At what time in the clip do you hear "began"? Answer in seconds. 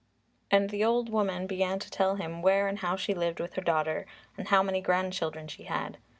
1.45-1.77